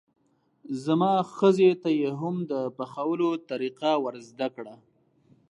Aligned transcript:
زما 0.83 1.13
ښځې 1.35 1.69
ته 1.81 1.89
یې 1.99 2.09
هم 2.19 2.35
د 2.51 2.53
پخولو 2.77 3.29
طریقه 3.49 3.91
ور 4.03 4.15
زده 4.29 4.47
کړئ. 4.55 4.77